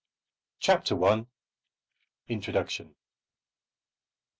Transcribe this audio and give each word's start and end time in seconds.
CHAPTER 0.57 0.95
I. 1.05 1.27
INTRODUCTION. 2.27 2.95